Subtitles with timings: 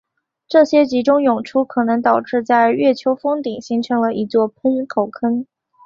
[0.47, 5.45] 这种集中涌出可能导致在月丘峰顶形成了一座喷口坑。